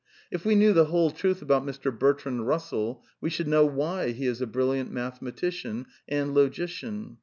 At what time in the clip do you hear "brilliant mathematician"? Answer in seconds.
4.47-5.85